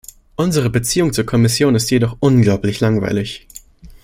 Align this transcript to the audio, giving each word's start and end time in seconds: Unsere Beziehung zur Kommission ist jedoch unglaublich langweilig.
Unsere 0.35 0.71
Beziehung 0.71 1.13
zur 1.13 1.27
Kommission 1.27 1.75
ist 1.75 1.91
jedoch 1.91 2.17
unglaublich 2.21 2.79
langweilig. 2.79 3.45